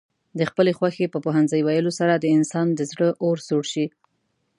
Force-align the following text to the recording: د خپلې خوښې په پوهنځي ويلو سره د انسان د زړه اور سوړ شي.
د 0.37 0.39
خپلې 0.49 0.71
خوښې 0.77 1.07
په 1.13 1.17
پوهنځي 1.25 1.61
ويلو 1.63 1.91
سره 1.99 2.13
د 2.17 2.25
انسان 2.37 2.67
د 2.73 2.79
زړه 2.91 3.09
اور 3.23 3.37
سوړ 3.47 3.63
شي. 3.73 3.85